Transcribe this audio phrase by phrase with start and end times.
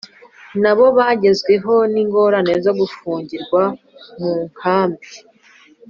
[0.61, 3.61] na bo bagezweho n ingorane zo gufungirwa
[4.21, 5.09] mu nkambi